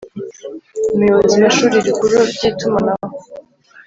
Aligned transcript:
Umuyobozi 0.93 1.35
w 1.41 1.45
Ishuri 1.49 1.75
Rikuru 1.85 2.17
ry 2.31 2.41
Itumanaho 2.49 3.15